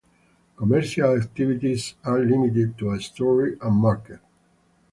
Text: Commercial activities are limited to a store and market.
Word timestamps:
Commercial 0.57 1.15
activities 1.15 1.93
are 2.03 2.21
limited 2.25 2.75
to 2.79 2.89
a 2.89 2.99
store 2.99 3.49
and 3.61 3.75
market. 3.75 4.19